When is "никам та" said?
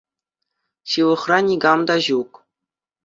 1.49-2.01